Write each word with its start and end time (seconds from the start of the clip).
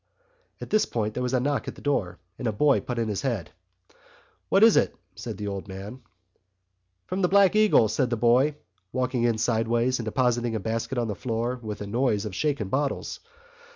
'"At 0.61 0.71
this 0.71 0.87
point 0.87 1.13
there 1.13 1.21
was 1.21 1.35
a 1.35 1.39
knock 1.39 1.67
at 1.67 1.75
the 1.75 1.81
door, 1.83 2.17
and 2.39 2.47
a 2.47 2.51
boy 2.51 2.79
put 2.81 2.97
in 2.97 3.07
his 3.07 3.21
head. 3.21 3.51
"What 4.49 4.63
is 4.63 4.75
it?" 4.75 4.95
said 5.15 5.37
the 5.37 5.45
old 5.47 5.67
man. 5.67 6.01
"From 7.05 7.21
the 7.21 7.27
Black 7.29 7.55
Eagle," 7.55 7.87
said 7.87 8.09
the 8.09 8.17
boy, 8.17 8.55
walking 8.91 9.25
in 9.25 9.37
sideways 9.37 9.99
and 9.99 10.05
depositing 10.07 10.55
a 10.55 10.59
basket 10.59 10.97
on 10.97 11.07
the 11.07 11.13
floor 11.13 11.59
with 11.61 11.81
a 11.81 11.85
noise 11.85 12.25
of 12.25 12.33
shaken 12.33 12.67
bottles. 12.69 13.19